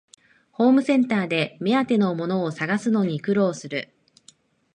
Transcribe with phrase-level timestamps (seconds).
[0.51, 3.93] ホームセンターで目当てのものを探すのに苦労する